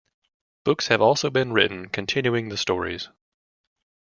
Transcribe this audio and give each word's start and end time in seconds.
Books 0.63 0.87
have 0.87 0.99
also 0.99 1.29
been 1.29 1.53
written 1.53 1.87
continuing 1.89 2.49
the 2.49 2.57
stories. 2.57 3.09